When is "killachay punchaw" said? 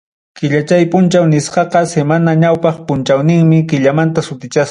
0.37-1.25